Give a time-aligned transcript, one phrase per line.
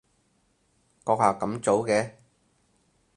[1.05, 2.13] 閣下咁早嘅？